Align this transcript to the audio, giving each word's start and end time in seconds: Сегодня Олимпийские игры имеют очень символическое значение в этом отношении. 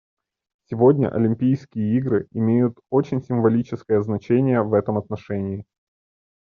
Сегодня 0.65 1.09
Олимпийские 1.13 1.95
игры 1.95 2.27
имеют 2.31 2.75
очень 2.89 3.21
символическое 3.21 4.01
значение 4.01 4.63
в 4.63 4.73
этом 4.73 4.97
отношении. 4.97 5.63